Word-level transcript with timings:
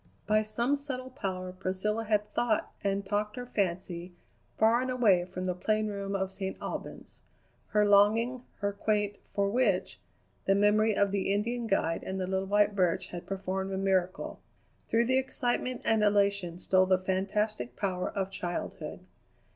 By 0.25 0.41
some 0.41 0.75
subtle 0.77 1.11
power 1.11 1.51
Priscilla 1.51 2.05
had 2.05 2.33
thought 2.33 2.71
and 2.83 3.05
talked 3.05 3.35
her 3.35 3.45
fancy 3.45 4.15
far 4.57 4.81
and 4.81 4.89
away 4.89 5.25
from 5.25 5.45
the 5.45 5.53
plain 5.53 5.89
room 5.89 6.15
of 6.15 6.33
St. 6.33 6.57
Albans. 6.59 7.19
Her 7.67 7.85
longing, 7.87 8.41
her 8.61 8.73
quaint 8.73 9.17
"for 9.35 9.47
which?" 9.47 9.99
the 10.45 10.55
memory 10.55 10.95
of 10.97 11.11
the 11.11 11.31
Indian 11.31 11.67
guide 11.67 12.01
and 12.01 12.19
the 12.19 12.25
little 12.25 12.47
white 12.47 12.73
birch 12.75 13.09
had 13.09 13.27
performed 13.27 13.71
a 13.73 13.77
miracle. 13.77 14.41
Through 14.89 15.05
the 15.05 15.19
excitement 15.19 15.83
and 15.85 16.01
elation 16.01 16.57
stole 16.57 16.87
the 16.87 16.97
fantastic 16.97 17.75
power 17.75 18.09
of 18.09 18.31
childhood. 18.31 19.01